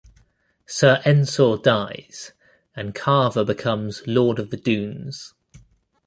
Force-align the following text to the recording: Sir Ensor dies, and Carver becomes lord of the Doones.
Sir 0.65 0.99
Ensor 1.05 1.57
dies, 1.61 2.31
and 2.75 2.95
Carver 2.95 3.45
becomes 3.45 4.01
lord 4.07 4.39
of 4.39 4.49
the 4.49 4.57
Doones. 4.57 5.33